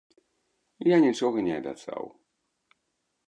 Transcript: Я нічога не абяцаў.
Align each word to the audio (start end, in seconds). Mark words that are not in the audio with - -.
Я 0.91 0.97
нічога 1.05 1.37
не 1.47 1.53
абяцаў. 1.59 2.03